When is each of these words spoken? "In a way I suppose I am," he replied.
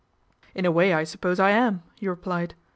"In 0.55 0.65
a 0.65 0.71
way 0.71 0.95
I 0.95 1.03
suppose 1.03 1.39
I 1.39 1.51
am," 1.51 1.83
he 1.93 2.07
replied. 2.09 2.55